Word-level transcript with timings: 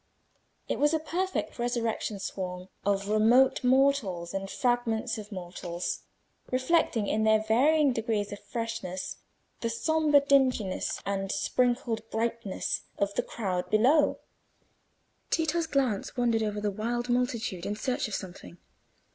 It 0.67 0.79
was 0.79 0.95
a 0.95 0.99
perfect 0.99 1.59
resurrection 1.59 2.17
swarm 2.17 2.69
of 2.83 3.07
remote 3.07 3.63
mortals 3.63 4.33
and 4.33 4.49
fragments 4.49 5.19
of 5.19 5.31
mortals, 5.31 5.99
reflecting, 6.49 7.05
in 7.05 7.23
their 7.23 7.43
varying 7.43 7.93
degrees 7.93 8.31
of 8.31 8.39
freshness, 8.39 9.17
the 9.59 9.69
sombre 9.69 10.19
dinginess 10.21 10.99
and 11.05 11.31
sprinkled 11.31 12.01
brightness 12.09 12.81
of 12.97 13.13
the 13.13 13.21
crowd 13.21 13.69
below. 13.69 14.17
Tito's 15.29 15.67
glance 15.67 16.17
wandered 16.17 16.41
over 16.41 16.59
the 16.59 16.71
wild 16.71 17.07
multitude 17.07 17.67
in 17.67 17.75
search 17.75 18.07
of 18.07 18.15
something. 18.15 18.57